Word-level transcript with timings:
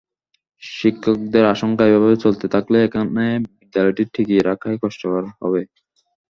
শিক্ষকদের 0.63 1.43
আশঙ্কা, 1.53 1.83
এভাবে 1.89 2.15
চলতে 2.25 2.45
থাকলে 2.53 2.77
এখানে 2.87 3.25
বিদ্যালয়টি 3.51 4.03
টিকিয়ে 4.13 4.47
রাখাই 4.49 4.75
কষ্টকর 4.83 5.23
হবে। 5.39 5.61